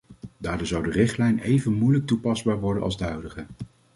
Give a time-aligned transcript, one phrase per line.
[0.37, 3.45] Daardoor zou de richtlijn even moeilijk toepasbaar worden als de huidige.